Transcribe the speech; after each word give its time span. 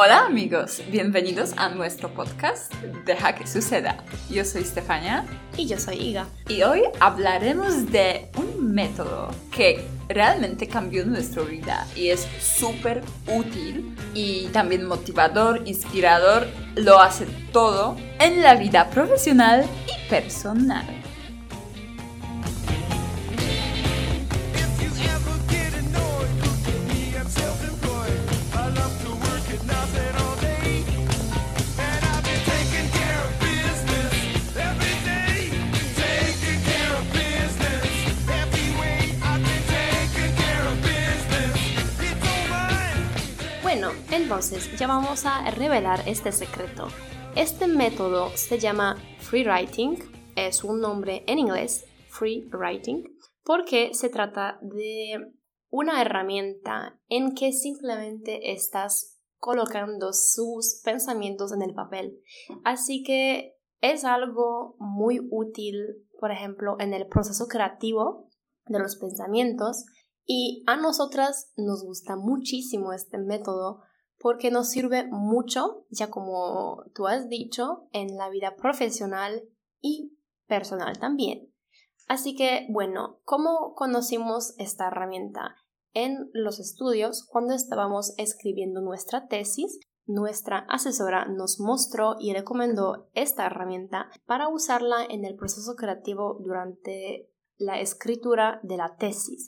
Hola 0.00 0.26
amigos, 0.26 0.80
bienvenidos 0.90 1.52
a 1.56 1.68
nuestro 1.70 2.14
podcast 2.14 2.72
Deja 3.04 3.34
que 3.34 3.46
suceda. 3.46 4.04
Yo 4.30 4.44
soy 4.44 4.64
Stefania 4.64 5.26
y 5.56 5.66
yo 5.66 5.78
soy 5.78 5.96
Iga. 5.96 6.28
Y 6.48 6.62
hoy 6.62 6.84
hablaremos 7.00 7.90
de 7.90 8.30
un 8.36 8.72
método 8.72 9.28
que 9.50 9.84
realmente 10.08 10.68
cambió 10.68 11.04
nuestra 11.04 11.42
vida 11.42 11.86
y 11.94 12.08
es 12.08 12.26
súper 12.40 13.02
útil 13.26 13.94
y 14.14 14.46
también 14.46 14.86
motivador, 14.86 15.62
inspirador, 15.66 16.46
lo 16.76 17.00
hace 17.00 17.26
todo 17.52 17.96
en 18.18 18.40
la 18.40 18.54
vida 18.54 18.88
profesional 18.90 19.66
y 19.86 20.08
personal. 20.08 20.97
Entonces 44.38 44.78
ya 44.78 44.86
vamos 44.86 45.26
a 45.26 45.50
revelar 45.50 46.00
este 46.06 46.30
secreto. 46.30 46.86
Este 47.34 47.66
método 47.66 48.30
se 48.36 48.60
llama 48.60 48.96
free 49.18 49.42
writing, 49.42 49.98
es 50.36 50.62
un 50.62 50.80
nombre 50.80 51.24
en 51.26 51.40
inglés, 51.40 51.84
free 52.08 52.48
writing, 52.52 53.02
porque 53.42 53.94
se 53.94 54.08
trata 54.10 54.60
de 54.62 55.34
una 55.70 56.00
herramienta 56.00 57.00
en 57.08 57.34
que 57.34 57.52
simplemente 57.52 58.52
estás 58.52 59.18
colocando 59.38 60.12
sus 60.12 60.82
pensamientos 60.84 61.50
en 61.52 61.62
el 61.62 61.74
papel. 61.74 62.20
Así 62.62 63.02
que 63.02 63.56
es 63.80 64.04
algo 64.04 64.76
muy 64.78 65.18
útil, 65.32 66.06
por 66.20 66.30
ejemplo, 66.30 66.76
en 66.78 66.94
el 66.94 67.08
proceso 67.08 67.48
creativo 67.48 68.28
de 68.66 68.78
los 68.78 68.94
pensamientos. 68.98 69.84
Y 70.24 70.62
a 70.68 70.76
nosotras 70.76 71.52
nos 71.56 71.82
gusta 71.82 72.14
muchísimo 72.14 72.92
este 72.92 73.18
método 73.18 73.82
porque 74.18 74.50
nos 74.50 74.70
sirve 74.70 75.06
mucho, 75.10 75.86
ya 75.90 76.10
como 76.10 76.84
tú 76.94 77.06
has 77.06 77.28
dicho, 77.28 77.88
en 77.92 78.16
la 78.16 78.28
vida 78.28 78.56
profesional 78.56 79.42
y 79.80 80.18
personal 80.46 80.98
también. 80.98 81.52
Así 82.08 82.34
que, 82.34 82.66
bueno, 82.70 83.20
¿cómo 83.24 83.74
conocimos 83.74 84.54
esta 84.58 84.88
herramienta? 84.88 85.56
En 85.92 86.30
los 86.32 86.58
estudios, 86.58 87.26
cuando 87.28 87.54
estábamos 87.54 88.14
escribiendo 88.16 88.80
nuestra 88.80 89.26
tesis, 89.26 89.78
nuestra 90.06 90.60
asesora 90.70 91.26
nos 91.26 91.60
mostró 91.60 92.16
y 92.18 92.32
recomendó 92.32 93.10
esta 93.12 93.46
herramienta 93.46 94.08
para 94.26 94.48
usarla 94.48 95.04
en 95.04 95.26
el 95.26 95.36
proceso 95.36 95.74
creativo 95.76 96.38
durante 96.42 97.30
la 97.58 97.78
escritura 97.80 98.58
de 98.62 98.78
la 98.78 98.96
tesis. 98.96 99.46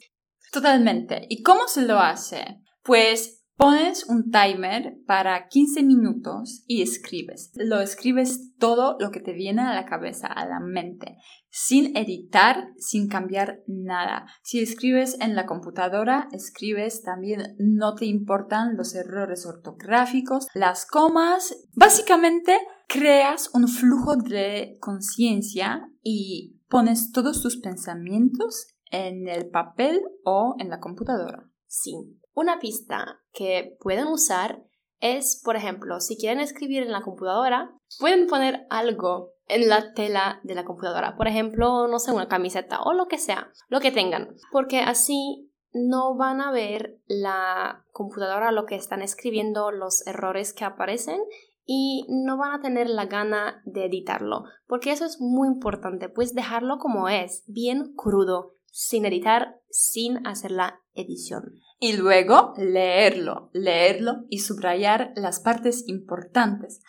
Totalmente. 0.51 1.25
¿Y 1.29 1.41
cómo 1.41 1.67
se 1.67 1.81
lo 1.81 1.97
hace? 1.97 2.61
Pues 2.83 3.40
Pones 3.61 4.09
un 4.09 4.31
timer 4.31 4.97
para 5.05 5.47
15 5.47 5.83
minutos 5.83 6.63
y 6.65 6.81
escribes. 6.81 7.51
Lo 7.53 7.79
escribes 7.79 8.55
todo 8.57 8.97
lo 8.99 9.11
que 9.11 9.19
te 9.19 9.33
viene 9.33 9.61
a 9.61 9.75
la 9.75 9.85
cabeza, 9.85 10.25
a 10.25 10.47
la 10.47 10.59
mente, 10.59 11.17
sin 11.51 11.95
editar, 11.95 12.69
sin 12.77 13.07
cambiar 13.07 13.59
nada. 13.67 14.25
Si 14.41 14.61
escribes 14.61 15.15
en 15.21 15.35
la 15.35 15.45
computadora, 15.45 16.27
escribes 16.31 17.03
también, 17.03 17.55
no 17.59 17.93
te 17.93 18.07
importan 18.07 18.75
los 18.77 18.95
errores 18.95 19.45
ortográficos, 19.45 20.47
las 20.55 20.87
comas. 20.87 21.55
Básicamente, 21.75 22.57
creas 22.87 23.51
un 23.53 23.67
flujo 23.67 24.15
de 24.15 24.79
conciencia 24.81 25.87
y 26.01 26.59
pones 26.67 27.11
todos 27.11 27.43
tus 27.43 27.57
pensamientos 27.57 28.73
en 28.89 29.27
el 29.27 29.51
papel 29.51 30.01
o 30.23 30.55
en 30.57 30.69
la 30.69 30.79
computadora. 30.79 31.47
Sí, 31.67 31.93
una 32.33 32.59
pista 32.59 33.21
que 33.33 33.77
pueden 33.79 34.07
usar 34.07 34.63
es, 34.99 35.41
por 35.43 35.55
ejemplo, 35.55 35.99
si 35.99 36.17
quieren 36.17 36.39
escribir 36.39 36.83
en 36.83 36.91
la 36.91 37.01
computadora, 37.01 37.71
pueden 37.99 38.27
poner 38.27 38.67
algo 38.69 39.33
en 39.47 39.67
la 39.67 39.93
tela 39.93 40.39
de 40.43 40.55
la 40.55 40.63
computadora. 40.63 41.17
Por 41.17 41.27
ejemplo, 41.27 41.87
no 41.87 41.99
sé, 41.99 42.11
una 42.11 42.27
camiseta 42.27 42.81
o 42.83 42.93
lo 42.93 43.07
que 43.07 43.17
sea, 43.17 43.51
lo 43.67 43.79
que 43.79 43.91
tengan. 43.91 44.35
Porque 44.51 44.79
así 44.79 45.51
no 45.73 46.15
van 46.15 46.41
a 46.41 46.51
ver 46.51 46.99
la 47.07 47.85
computadora 47.91 48.51
lo 48.51 48.65
que 48.65 48.75
están 48.75 49.01
escribiendo, 49.01 49.71
los 49.71 50.05
errores 50.05 50.53
que 50.53 50.65
aparecen 50.65 51.19
y 51.65 52.05
no 52.09 52.37
van 52.37 52.53
a 52.53 52.61
tener 52.61 52.89
la 52.89 53.05
gana 53.05 53.61
de 53.65 53.85
editarlo. 53.85 54.43
Porque 54.67 54.91
eso 54.91 55.05
es 55.05 55.19
muy 55.19 55.47
importante, 55.47 56.09
pues 56.09 56.33
dejarlo 56.33 56.77
como 56.77 57.09
es, 57.09 57.43
bien 57.47 57.93
crudo, 57.95 58.55
sin 58.71 59.05
editar, 59.05 59.59
sin 59.69 60.25
hacer 60.25 60.51
la 60.51 60.81
edición 60.93 61.61
y 61.81 61.93
luego 61.93 62.53
leerlo, 62.57 63.49
leerlo 63.53 64.25
y 64.29 64.39
subrayar 64.39 65.13
las 65.15 65.39
partes 65.39 65.83
importantes. 65.87 66.79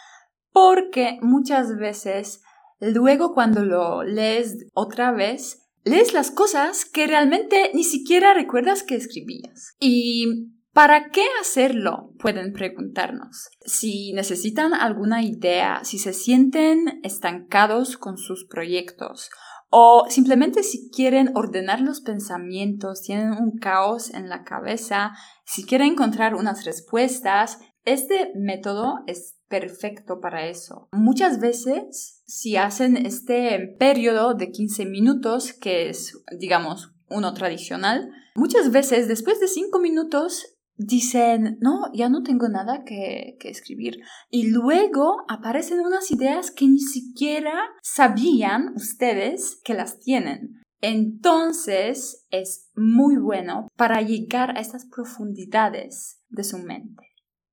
Porque 0.53 1.19
muchas 1.22 1.78
veces, 1.78 2.43
luego 2.78 3.32
cuando 3.32 3.65
lo 3.65 4.04
lees 4.04 4.66
otra 4.75 5.10
vez, 5.10 5.70
lees 5.82 6.12
las 6.12 6.31
cosas 6.31 6.84
que 6.84 7.06
realmente 7.06 7.70
ni 7.72 7.84
siquiera 7.84 8.34
recuerdas 8.34 8.82
que 8.82 8.94
escribías. 8.94 9.75
Y 9.81 10.53
¿Para 10.75 11.10
qué 11.10 11.26
hacerlo? 11.38 12.14
Pueden 12.19 12.54
preguntarnos. 12.54 13.50
Si 13.66 14.14
necesitan 14.14 14.72
alguna 14.72 15.22
idea, 15.22 15.84
si 15.84 15.99
se 15.99 16.14
sienten 16.14 16.99
estancados 17.03 17.99
con 17.99 18.16
sus 18.16 18.47
proyectos 18.47 19.28
o 19.75 20.05
simplemente 20.10 20.62
si 20.62 20.91
quieren 20.91 21.33
ordenar 21.34 21.81
los 21.81 22.03
pensamientos, 22.03 23.00
tienen 23.00 23.33
un 23.33 23.56
caos 23.59 24.12
en 24.12 24.28
la 24.28 24.44
cabeza, 24.44 25.12
si 25.47 25.65
quieren 25.65 25.93
encontrar 25.93 26.34
unas 26.34 26.66
respuestas, 26.66 27.59
este 27.84 28.32
método 28.34 28.99
es 29.06 29.38
perfecto 29.49 30.21
para 30.21 30.47
eso. 30.47 30.88
Muchas 30.93 31.41
veces, 31.41 32.22
si 32.27 32.56
hacen 32.56 32.99
este 32.99 33.75
periodo 33.78 34.34
de 34.34 34.50
15 34.50 34.84
minutos, 34.84 35.55
que 35.55 35.88
es, 35.88 36.22
digamos, 36.38 36.93
uno 37.09 37.32
tradicional, 37.32 38.11
muchas 38.34 38.72
veces 38.72 39.09
después 39.09 39.41
de 39.41 39.49
5 39.49 39.78
minutos 39.81 40.59
dicen, 40.87 41.59
no, 41.60 41.91
ya 41.93 42.09
no 42.09 42.22
tengo 42.22 42.48
nada 42.48 42.84
que, 42.84 43.37
escribir. 43.43 43.98
Y 44.31 44.50
luego 44.50 45.25
aparecen 45.28 45.81
unas 45.81 46.10
ideas 46.10 46.50
que 46.50 46.66
ni 46.66 46.81
siquiera 46.81 47.54
sabían 47.82 48.72
ustedes 48.76 49.60
que 49.65 49.75
las 49.75 49.98
tienen. 49.98 50.62
Entonces 50.81 52.26
es 52.31 52.70
muy 52.75 53.16
bueno 53.16 53.69
para 53.76 54.00
llegar 54.03 54.56
a 54.56 54.60
estas 54.60 54.87
profundidades 54.87 56.20
de 56.28 56.44
su 56.44 56.59
mente. 56.59 57.04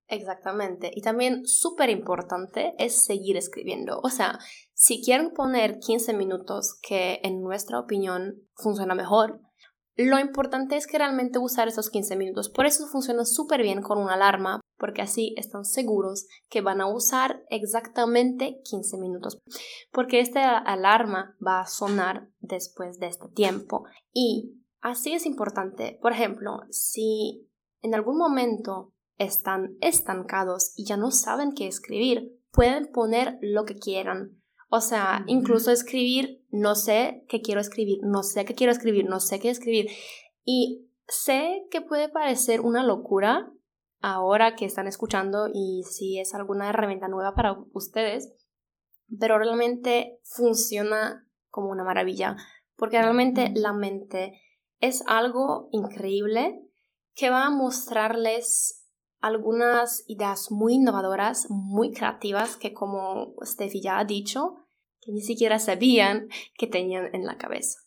Exactamente. 0.07 0.91
Y 0.95 1.01
también 1.01 1.45
súper 1.45 1.91
importante 1.91 2.73
es 2.79 3.05
seguir 3.05 3.37
escribiendo. 3.37 3.99
O 4.03 4.09
sea, 4.09 4.39
si 4.73 5.03
quieren 5.03 5.31
poner 5.31 5.77
15 5.77 6.13
minutos, 6.13 6.79
que 6.81 7.19
en 7.23 7.41
nuestra 7.41 7.79
opinión 7.79 8.41
funciona 8.55 8.95
mejor, 8.95 9.41
lo 10.05 10.17
importante 10.17 10.77
es 10.77 10.87
que 10.87 10.97
realmente 10.97 11.39
usar 11.39 11.67
esos 11.67 11.89
15 11.89 12.15
minutos. 12.15 12.47
Por 12.47 12.65
eso 12.65 12.87
funciona 12.87 13.25
súper 13.25 13.61
bien 13.61 13.81
con 13.81 13.97
una 13.97 14.13
alarma, 14.13 14.61
porque 14.77 15.01
así 15.01 15.33
están 15.35 15.65
seguros 15.65 16.25
que 16.49 16.61
van 16.61 16.79
a 16.79 16.87
usar 16.87 17.43
exactamente 17.49 18.61
15 18.63 18.97
minutos. 18.97 19.39
Porque 19.91 20.21
esta 20.21 20.57
alarma 20.57 21.35
va 21.45 21.59
a 21.59 21.67
sonar 21.67 22.29
después 22.39 22.99
de 22.99 23.07
este 23.07 23.27
tiempo. 23.27 23.83
Y 24.13 24.63
así 24.79 25.13
es 25.13 25.25
importante. 25.25 25.99
Por 26.01 26.13
ejemplo, 26.13 26.61
si 26.69 27.49
en 27.81 27.93
algún 27.93 28.17
momento 28.17 28.93
están 29.17 29.75
estancados 29.81 30.71
y 30.77 30.85
ya 30.85 30.95
no 30.95 31.11
saben 31.11 31.51
qué 31.51 31.67
escribir, 31.67 32.39
pueden 32.51 32.89
poner 32.89 33.37
lo 33.41 33.65
que 33.65 33.75
quieran 33.75 34.38
o 34.69 34.81
sea, 34.81 35.23
incluso 35.27 35.71
escribir, 35.71 36.45
no 36.51 36.75
sé 36.75 37.25
qué 37.27 37.41
quiero 37.41 37.59
escribir, 37.59 37.99
no 38.03 38.21
sé 38.21 38.45
qué 38.45 38.53
quiero 38.53 38.71
escribir, 38.71 39.05
no 39.05 39.19
sé 39.19 39.39
qué 39.39 39.49
escribir. 39.49 39.87
Y 40.45 40.87
sé 41.07 41.65
que 41.71 41.81
puede 41.81 42.07
parecer 42.09 42.61
una 42.61 42.83
locura 42.83 43.51
ahora 43.99 44.55
que 44.55 44.65
están 44.65 44.87
escuchando 44.87 45.47
y 45.51 45.83
si 45.89 46.19
es 46.19 46.35
alguna 46.35 46.69
herramienta 46.69 47.07
nueva 47.07 47.33
para 47.33 47.57
ustedes, 47.73 48.31
pero 49.19 49.39
realmente 49.39 50.19
funciona 50.23 51.27
como 51.49 51.69
una 51.69 51.83
maravilla, 51.83 52.37
porque 52.75 53.01
realmente 53.01 53.51
la 53.55 53.73
mente 53.73 54.39
es 54.79 55.03
algo 55.07 55.69
increíble 55.71 56.61
que 57.15 57.31
va 57.31 57.47
a 57.47 57.49
mostrarles 57.49 58.78
algunas 59.21 60.03
ideas 60.07 60.51
muy 60.51 60.75
innovadoras, 60.75 61.47
muy 61.49 61.91
creativas, 61.91 62.57
que 62.57 62.73
como 62.73 63.33
Steffi 63.43 63.81
ya 63.81 63.99
ha 63.99 64.05
dicho, 64.05 64.65
que 65.01 65.11
ni 65.11 65.21
siquiera 65.21 65.59
sabían 65.59 66.27
que 66.57 66.67
tenían 66.67 67.13
en 67.13 67.25
la 67.25 67.37
cabeza. 67.37 67.79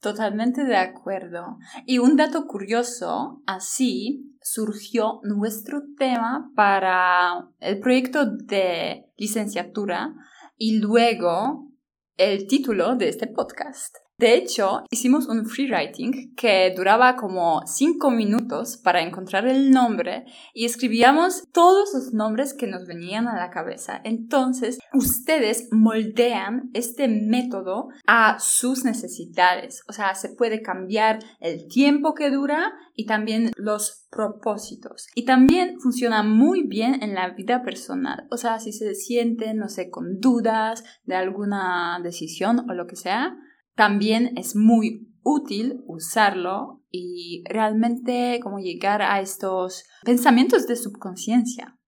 Totalmente 0.00 0.64
de 0.64 0.76
acuerdo. 0.76 1.58
Y 1.86 1.98
un 1.98 2.16
dato 2.16 2.46
curioso, 2.46 3.42
así 3.46 4.36
surgió 4.42 5.20
nuestro 5.22 5.82
tema 5.98 6.52
para 6.54 7.48
el 7.60 7.80
proyecto 7.80 8.26
de 8.26 9.06
licenciatura 9.16 10.14
y 10.56 10.78
luego 10.78 11.72
el 12.16 12.46
título 12.46 12.96
de 12.96 13.08
este 13.08 13.26
podcast. 13.26 13.96
De 14.18 14.34
hecho, 14.34 14.84
hicimos 14.90 15.26
un 15.28 15.44
free 15.44 15.70
writing 15.70 16.34
que 16.34 16.72
duraba 16.74 17.16
como 17.16 17.60
5 17.66 18.10
minutos 18.10 18.78
para 18.78 19.02
encontrar 19.02 19.46
el 19.46 19.70
nombre 19.70 20.24
y 20.54 20.64
escribíamos 20.64 21.44
todos 21.52 21.92
los 21.92 22.14
nombres 22.14 22.54
que 22.54 22.66
nos 22.66 22.86
venían 22.86 23.28
a 23.28 23.36
la 23.36 23.50
cabeza. 23.50 24.00
Entonces, 24.04 24.78
ustedes 24.94 25.68
moldean 25.70 26.70
este 26.72 27.08
método 27.08 27.88
a 28.06 28.38
sus 28.38 28.86
necesidades. 28.86 29.82
O 29.86 29.92
sea, 29.92 30.14
se 30.14 30.30
puede 30.30 30.62
cambiar 30.62 31.18
el 31.40 31.68
tiempo 31.68 32.14
que 32.14 32.30
dura 32.30 32.72
y 32.94 33.04
también 33.04 33.50
los 33.56 34.06
propósitos. 34.10 35.08
Y 35.14 35.26
también 35.26 35.78
funciona 35.78 36.22
muy 36.22 36.66
bien 36.66 37.02
en 37.02 37.14
la 37.14 37.34
vida 37.34 37.62
personal. 37.62 38.26
O 38.30 38.38
sea, 38.38 38.60
si 38.60 38.72
se 38.72 38.94
sienten, 38.94 39.58
no 39.58 39.68
sé, 39.68 39.90
con 39.90 40.20
dudas 40.20 40.84
de 41.04 41.16
alguna 41.16 42.00
decisión 42.02 42.64
o 42.70 42.72
lo 42.72 42.86
que 42.86 42.96
sea, 42.96 43.36
también 43.76 44.36
es 44.36 44.56
muy 44.56 45.12
útil 45.22 45.82
usarlo 45.86 46.82
y 46.90 47.44
realmente 47.46 48.40
como 48.42 48.58
llegar 48.58 49.02
a 49.02 49.20
estos 49.20 49.84
pensamientos 50.02 50.66
de 50.66 50.76
subconsciencia. 50.76 51.78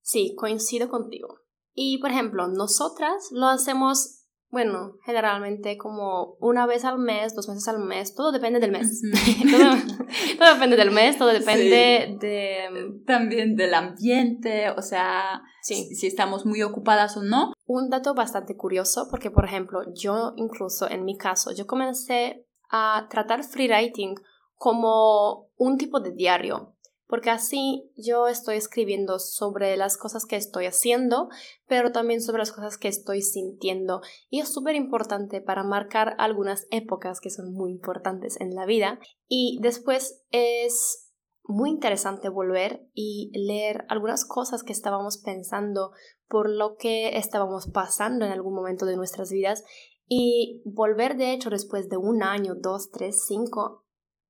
Sí, 0.00 0.34
coincido 0.36 0.88
contigo. 0.88 1.40
Y 1.74 1.98
por 1.98 2.10
ejemplo, 2.10 2.48
nosotras 2.48 3.28
lo 3.30 3.46
hacemos 3.46 4.17
bueno, 4.50 4.94
generalmente 5.04 5.76
como 5.76 6.36
una 6.40 6.66
vez 6.66 6.84
al 6.84 6.98
mes, 6.98 7.34
dos 7.34 7.46
veces 7.46 7.68
al 7.68 7.80
mes, 7.80 8.14
todo 8.14 8.32
depende 8.32 8.60
del 8.60 8.72
mes. 8.72 9.02
todo, 10.38 10.54
depende 10.54 10.76
del 10.76 10.90
mes, 10.90 11.18
todo 11.18 11.28
depende 11.28 12.16
de... 12.18 13.02
También 13.06 13.56
del 13.56 13.74
ambiente, 13.74 14.70
o 14.70 14.80
sea, 14.80 15.42
si, 15.62 15.94
si, 15.94 16.06
estamos 16.06 16.46
muy 16.46 16.62
ocupadas 16.62 17.16
o 17.18 17.22
no. 17.22 17.52
Un 17.66 17.90
dato 17.90 18.14
bastante 18.14 18.56
curioso, 18.56 19.08
porque 19.10 19.30
por 19.30 19.44
ejemplo, 19.44 19.82
yo 19.94 20.32
incluso 20.36 20.88
en 20.88 21.04
mi 21.04 21.18
caso, 21.18 21.52
yo 21.52 21.66
comencé 21.66 22.46
a 22.70 23.06
tratar 23.10 23.44
free 23.44 23.68
writing 23.68 24.14
como 24.54 25.50
un 25.56 25.76
tipo 25.78 26.00
de 26.00 26.12
diario 26.12 26.74
porque 27.08 27.30
así 27.30 27.90
yo 27.96 28.28
estoy 28.28 28.56
escribiendo 28.56 29.18
sobre 29.18 29.76
las 29.76 29.96
cosas 29.96 30.26
que 30.26 30.36
estoy 30.36 30.66
haciendo, 30.66 31.28
pero 31.66 31.90
también 31.90 32.20
sobre 32.20 32.40
las 32.40 32.52
cosas 32.52 32.76
que 32.76 32.88
estoy 32.88 33.22
sintiendo. 33.22 34.02
Y 34.28 34.40
es 34.40 34.52
súper 34.52 34.76
importante 34.76 35.40
para 35.40 35.64
marcar 35.64 36.14
algunas 36.18 36.66
épocas 36.70 37.20
que 37.20 37.30
son 37.30 37.52
muy 37.54 37.72
importantes 37.72 38.38
en 38.40 38.54
la 38.54 38.66
vida. 38.66 39.00
Y 39.26 39.58
después 39.62 40.22
es 40.30 41.08
muy 41.44 41.70
interesante 41.70 42.28
volver 42.28 42.86
y 42.92 43.32
leer 43.34 43.86
algunas 43.88 44.26
cosas 44.26 44.62
que 44.62 44.72
estábamos 44.72 45.16
pensando 45.16 45.92
por 46.28 46.50
lo 46.50 46.76
que 46.76 47.16
estábamos 47.16 47.68
pasando 47.68 48.26
en 48.26 48.32
algún 48.32 48.54
momento 48.54 48.84
de 48.84 48.96
nuestras 48.96 49.32
vidas 49.32 49.64
y 50.06 50.60
volver 50.66 51.16
de 51.16 51.32
hecho 51.32 51.48
después 51.48 51.88
de 51.88 51.96
un 51.96 52.22
año, 52.22 52.54
dos, 52.54 52.90
tres, 52.90 53.24
cinco, 53.26 53.86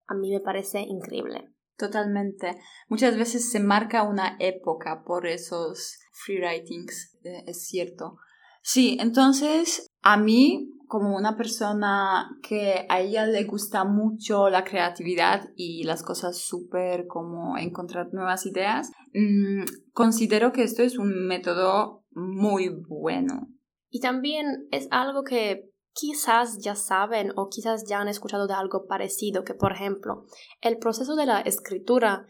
a 0.06 0.14
mí 0.14 0.30
me 0.30 0.40
parece 0.40 0.80
increíble. 0.80 1.52
Totalmente. 1.78 2.56
Muchas 2.88 3.16
veces 3.16 3.50
se 3.50 3.60
marca 3.60 4.02
una 4.02 4.36
época 4.40 5.04
por 5.04 5.28
esos 5.28 5.96
free 6.10 6.40
writings, 6.40 7.16
eh, 7.22 7.44
es 7.46 7.68
cierto. 7.68 8.16
Sí, 8.62 8.98
entonces 9.00 9.86
a 10.02 10.16
mí, 10.16 10.74
como 10.88 11.16
una 11.16 11.36
persona 11.36 12.36
que 12.42 12.84
a 12.88 13.00
ella 13.00 13.26
le 13.26 13.44
gusta 13.44 13.84
mucho 13.84 14.48
la 14.48 14.64
creatividad 14.64 15.50
y 15.54 15.84
las 15.84 16.02
cosas 16.02 16.38
súper 16.38 17.06
como 17.06 17.56
encontrar 17.56 18.12
nuevas 18.12 18.44
ideas, 18.44 18.90
mm, 19.14 19.62
considero 19.92 20.52
que 20.52 20.64
esto 20.64 20.82
es 20.82 20.98
un 20.98 21.28
método 21.28 22.04
muy 22.10 22.70
bueno. 22.88 23.48
Y 23.88 24.00
también 24.00 24.66
es 24.72 24.88
algo 24.90 25.22
que 25.22 25.70
quizás 25.98 26.58
ya 26.58 26.76
saben 26.76 27.32
o 27.36 27.48
quizás 27.48 27.84
ya 27.88 28.00
han 28.00 28.08
escuchado 28.08 28.46
de 28.46 28.54
algo 28.54 28.86
parecido, 28.86 29.42
que 29.42 29.54
por 29.54 29.72
ejemplo, 29.72 30.24
el 30.60 30.78
proceso 30.78 31.16
de 31.16 31.26
la 31.26 31.40
escritura, 31.40 32.24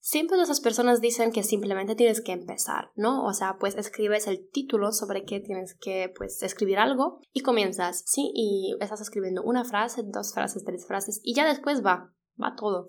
siempre 0.00 0.40
esas 0.42 0.60
personas 0.60 1.00
dicen 1.00 1.30
que 1.30 1.44
simplemente 1.44 1.94
tienes 1.94 2.20
que 2.20 2.32
empezar, 2.32 2.90
¿no? 2.96 3.24
O 3.24 3.32
sea, 3.32 3.58
pues 3.60 3.76
escribes 3.76 4.26
el 4.26 4.48
título 4.50 4.90
sobre 4.90 5.24
qué 5.24 5.38
tienes 5.38 5.76
que, 5.80 6.12
pues, 6.16 6.42
escribir 6.42 6.78
algo 6.78 7.20
y 7.32 7.42
comienzas, 7.42 8.02
¿sí? 8.06 8.32
Y 8.34 8.74
estás 8.80 9.00
escribiendo 9.00 9.42
una 9.44 9.64
frase, 9.64 10.02
dos 10.04 10.34
frases, 10.34 10.64
tres 10.64 10.84
frases 10.86 11.20
y 11.22 11.34
ya 11.34 11.46
después 11.46 11.84
va, 11.84 12.12
va 12.42 12.56
todo. 12.56 12.88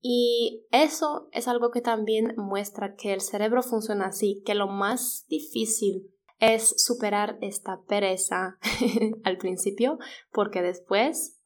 Y 0.00 0.64
eso 0.70 1.28
es 1.32 1.48
algo 1.48 1.70
que 1.70 1.80
también 1.80 2.34
muestra 2.36 2.94
que 2.94 3.12
el 3.12 3.20
cerebro 3.20 3.62
funciona 3.62 4.06
así, 4.06 4.42
que 4.44 4.54
lo 4.54 4.68
más 4.68 5.24
difícil 5.28 6.12
es 6.42 6.74
superar 6.76 7.38
esta 7.40 7.82
pereza 7.86 8.58
al 9.24 9.38
principio, 9.38 9.98
porque 10.32 10.60
después 10.60 11.38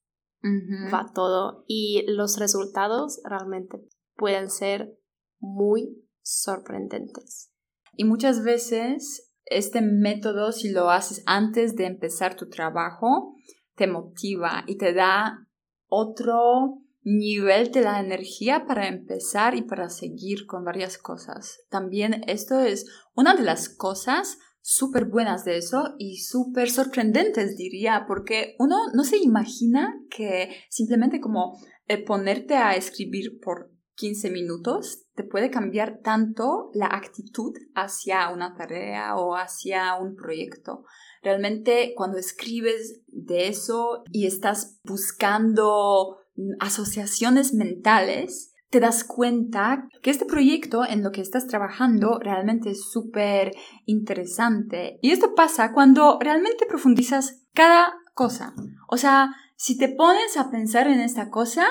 va 0.92 1.10
todo 1.12 1.64
y 1.66 2.04
los 2.06 2.38
resultados 2.38 3.20
realmente 3.24 3.84
pueden 4.14 4.48
ser 4.48 4.96
muy 5.38 6.02
sorprendentes. 6.22 7.52
Y 7.92 8.04
muchas 8.04 8.42
veces 8.42 9.34
este 9.44 9.82
método, 9.82 10.52
si 10.52 10.70
lo 10.70 10.88
haces 10.90 11.22
antes 11.26 11.76
de 11.76 11.86
empezar 11.86 12.36
tu 12.36 12.48
trabajo, 12.48 13.34
te 13.74 13.88
motiva 13.88 14.64
y 14.66 14.78
te 14.78 14.94
da 14.94 15.46
otro 15.88 16.78
nivel 17.02 17.70
de 17.70 17.82
la 17.82 18.00
energía 18.00 18.64
para 18.66 18.88
empezar 18.88 19.54
y 19.56 19.62
para 19.62 19.90
seguir 19.90 20.46
con 20.46 20.64
varias 20.64 20.96
cosas. 20.96 21.58
También 21.68 22.22
esto 22.28 22.60
es 22.60 22.86
una 23.14 23.34
de 23.34 23.42
las 23.42 23.68
cosas 23.68 24.38
súper 24.68 25.04
buenas 25.04 25.44
de 25.44 25.58
eso 25.58 25.94
y 25.96 26.18
súper 26.18 26.68
sorprendentes, 26.68 27.56
diría, 27.56 28.04
porque 28.08 28.56
uno 28.58 28.76
no 28.94 29.04
se 29.04 29.16
imagina 29.16 29.94
que 30.10 30.56
simplemente 30.70 31.20
como 31.20 31.56
eh, 31.86 32.04
ponerte 32.04 32.54
a 32.56 32.74
escribir 32.74 33.38
por 33.40 33.70
15 33.94 34.30
minutos 34.30 35.06
te 35.14 35.22
puede 35.22 35.50
cambiar 35.50 36.00
tanto 36.02 36.70
la 36.74 36.86
actitud 36.86 37.52
hacia 37.76 38.28
una 38.30 38.56
tarea 38.56 39.14
o 39.14 39.36
hacia 39.36 39.94
un 39.94 40.16
proyecto. 40.16 40.82
Realmente 41.22 41.94
cuando 41.96 42.18
escribes 42.18 43.02
de 43.06 43.46
eso 43.46 44.02
y 44.10 44.26
estás 44.26 44.80
buscando 44.82 46.18
asociaciones 46.58 47.54
mentales, 47.54 48.52
te 48.76 48.80
das 48.80 49.04
cuenta 49.04 49.88
que 50.02 50.10
este 50.10 50.26
proyecto 50.26 50.84
en 50.84 51.02
lo 51.02 51.10
que 51.10 51.22
estás 51.22 51.46
trabajando 51.46 52.18
realmente 52.18 52.68
es 52.68 52.90
súper 52.90 53.52
interesante. 53.86 54.98
Y 55.00 55.12
esto 55.12 55.34
pasa 55.34 55.72
cuando 55.72 56.18
realmente 56.20 56.66
profundizas 56.66 57.46
cada 57.54 57.94
cosa. 58.12 58.52
O 58.86 58.98
sea, 58.98 59.34
si 59.56 59.78
te 59.78 59.88
pones 59.88 60.36
a 60.36 60.50
pensar 60.50 60.88
en 60.88 61.00
esta 61.00 61.30
cosa, 61.30 61.66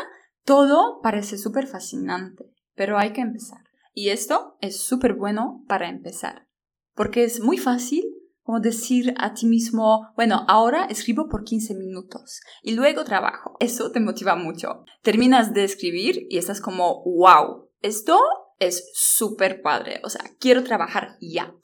todo 0.46 1.00
parece 1.04 1.38
súper 1.38 1.68
fascinante, 1.68 2.46
pero 2.74 2.98
hay 2.98 3.14
que 3.14 3.22
empezar. 3.22 3.62
Y 3.94 4.10
esto 4.10 4.58
es 4.60 4.84
súper 4.84 5.14
bueno 5.14 5.64
para 5.68 5.90
empezar, 5.90 6.48
porque 6.96 7.24
es 7.24 7.40
muy 7.40 7.60
fácil 7.60 8.04
como 8.46 8.60
decir 8.60 9.16
a 9.18 9.34
ti 9.34 9.48
mismo, 9.48 10.08
bueno, 10.16 10.46
ahora 10.48 10.86
escribo 10.86 11.28
por 11.28 11.44
15 11.44 11.74
minutos 11.74 12.42
y 12.62 12.76
luego 12.76 13.04
trabajo. 13.04 13.58
Eso 13.60 13.92
te 13.92 14.00
motiva 14.00 14.36
mucho. 14.36 14.86
Terminas 15.02 15.54
de 15.56 15.64
escribir 15.64 16.28
y 16.30 16.38
estás 16.38 16.62
como, 16.62 17.04
wow, 17.06 17.70
esto 17.82 18.20
es 18.60 18.92
súper 18.94 19.64
padre. 19.64 20.00
O 20.04 20.10
sea, 20.10 20.22
quiero 20.40 20.64
trabajar 20.64 21.18
ya. 21.20 21.56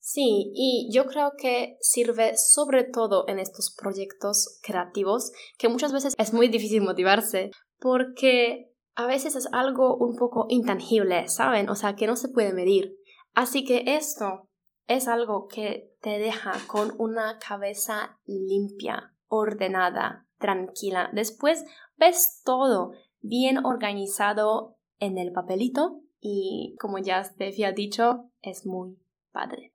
Sí, 0.00 0.50
y 0.54 0.90
yo 0.92 1.06
creo 1.06 1.32
que 1.38 1.76
sirve 1.80 2.36
sobre 2.36 2.82
todo 2.82 3.26
en 3.28 3.38
estos 3.38 3.72
proyectos 3.72 4.58
creativos, 4.60 5.30
que 5.56 5.68
muchas 5.68 5.92
veces 5.92 6.14
es 6.18 6.32
muy 6.32 6.48
difícil 6.48 6.82
motivarse, 6.82 7.52
porque 7.78 8.72
a 8.96 9.06
veces 9.06 9.36
es 9.36 9.48
algo 9.52 9.96
un 9.96 10.16
poco 10.16 10.46
intangible, 10.48 11.28
¿saben? 11.28 11.70
O 11.70 11.76
sea, 11.76 11.94
que 11.94 12.08
no 12.08 12.16
se 12.16 12.28
puede 12.28 12.52
medir. 12.52 12.96
Así 13.34 13.64
que 13.64 13.84
esto 13.86 14.48
es 14.86 15.08
algo 15.08 15.48
que 15.48 15.94
te 16.00 16.18
deja 16.18 16.52
con 16.66 16.94
una 16.98 17.38
cabeza 17.38 18.18
limpia, 18.26 19.14
ordenada, 19.28 20.26
tranquila. 20.38 21.10
Después 21.12 21.64
ves 21.96 22.42
todo 22.44 22.92
bien 23.20 23.64
organizado 23.64 24.76
en 24.98 25.18
el 25.18 25.32
papelito 25.32 26.02
y 26.20 26.76
como 26.78 26.98
ya 26.98 27.22
Steffi 27.24 27.64
ha 27.64 27.72
dicho, 27.72 28.30
es 28.42 28.66
muy 28.66 28.98
padre. 29.32 29.74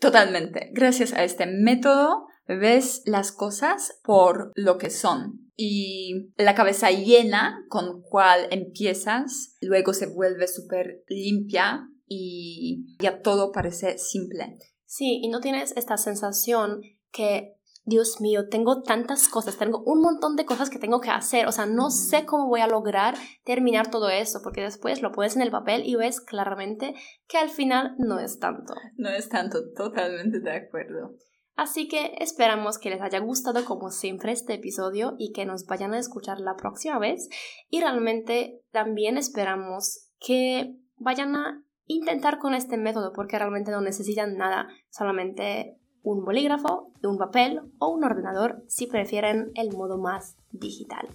Totalmente. 0.00 0.70
Gracias 0.72 1.12
a 1.12 1.24
este 1.24 1.46
método 1.46 2.26
ves 2.46 3.02
las 3.06 3.32
cosas 3.32 4.00
por 4.04 4.52
lo 4.54 4.78
que 4.78 4.90
son 4.90 5.50
y 5.56 6.32
la 6.36 6.54
cabeza 6.54 6.90
llena 6.90 7.64
con 7.68 8.02
cual 8.02 8.46
empiezas 8.50 9.56
luego 9.60 9.94
se 9.94 10.06
vuelve 10.06 10.46
súper 10.46 11.02
limpia 11.08 11.88
y 12.06 12.96
ya 12.98 13.20
todo 13.20 13.52
parece 13.52 13.98
simple. 13.98 14.58
Sí, 14.84 15.20
y 15.22 15.28
no 15.28 15.40
tienes 15.40 15.76
esta 15.76 15.96
sensación 15.96 16.82
que 17.10 17.56
Dios 17.86 18.20
mío, 18.20 18.48
tengo 18.48 18.82
tantas 18.82 19.28
cosas, 19.28 19.58
tengo 19.58 19.80
un 19.84 20.00
montón 20.00 20.34
de 20.34 20.44
cosas 20.44 20.70
que 20.70 20.80
tengo 20.80 21.00
que 21.00 21.10
hacer, 21.10 21.46
o 21.46 21.52
sea, 21.52 21.66
no 21.66 21.90
sé 21.90 22.26
cómo 22.26 22.48
voy 22.48 22.60
a 22.60 22.66
lograr 22.66 23.14
terminar 23.44 23.92
todo 23.92 24.08
eso, 24.08 24.40
porque 24.42 24.60
después 24.60 25.02
lo 25.02 25.12
pones 25.12 25.36
en 25.36 25.42
el 25.42 25.52
papel 25.52 25.86
y 25.86 25.94
ves 25.94 26.20
claramente 26.20 26.94
que 27.28 27.38
al 27.38 27.48
final 27.48 27.94
no 27.98 28.18
es 28.18 28.40
tanto. 28.40 28.74
No 28.96 29.08
es 29.08 29.28
tanto, 29.28 29.70
totalmente 29.72 30.40
de 30.40 30.50
acuerdo. 30.50 31.14
Así 31.54 31.86
que 31.86 32.16
esperamos 32.18 32.78
que 32.78 32.90
les 32.90 33.00
haya 33.00 33.20
gustado 33.20 33.64
como 33.64 33.90
siempre 33.90 34.32
este 34.32 34.54
episodio 34.54 35.14
y 35.16 35.32
que 35.32 35.46
nos 35.46 35.64
vayan 35.66 35.94
a 35.94 35.98
escuchar 35.98 36.40
la 36.40 36.56
próxima 36.56 36.98
vez. 36.98 37.28
Y 37.70 37.80
realmente 37.80 38.62
también 38.72 39.16
esperamos 39.16 40.10
que 40.18 40.76
vayan 40.96 41.36
a 41.36 41.64
intentar 41.86 42.38
con 42.38 42.54
este 42.54 42.76
método 42.76 43.12
porque 43.12 43.38
realmente 43.38 43.70
no 43.70 43.80
necesitan 43.80 44.36
nada, 44.36 44.68
solamente 44.90 45.76
un 46.02 46.24
bolígrafo, 46.24 46.92
un 47.02 47.18
papel 47.18 47.60
o 47.78 47.88
un 47.88 48.04
ordenador 48.04 48.62
si 48.68 48.86
prefieren 48.86 49.50
el 49.54 49.72
modo 49.72 49.98
más 49.98 50.36
digital. 50.52 51.08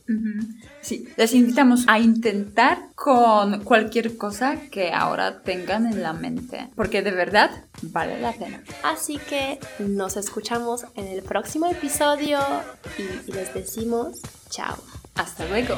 Sí, 0.81 1.07
les 1.15 1.33
invitamos 1.33 1.85
a 1.87 1.99
intentar 1.99 2.89
con 2.95 3.63
cualquier 3.63 4.17
cosa 4.17 4.57
que 4.69 4.91
ahora 4.91 5.41
tengan 5.43 5.85
en 5.87 6.03
la 6.03 6.13
mente, 6.13 6.69
porque 6.75 7.01
de 7.01 7.11
verdad 7.11 7.51
vale 7.83 8.19
la 8.19 8.33
pena. 8.33 8.63
Así 8.83 9.17
que 9.17 9.59
nos 9.79 10.17
escuchamos 10.17 10.85
en 10.95 11.07
el 11.07 11.23
próximo 11.23 11.67
episodio 11.67 12.39
y 12.97 13.31
les 13.31 13.53
decimos 13.53 14.21
chao. 14.49 14.75
Hasta 15.15 15.47
luego. 15.47 15.75